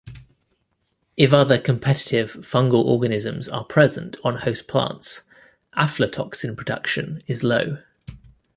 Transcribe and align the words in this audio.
If 1.15 1.31
other 1.31 1.59
competitive 1.59 2.33
fungal 2.33 2.83
organisms 2.83 3.47
are 3.47 3.63
present 3.63 4.17
on 4.23 4.37
host 4.37 4.67
plants, 4.67 5.21
aflatoxin 5.77 6.57
production 6.57 7.21
is 7.27 7.43
low. 7.43 7.77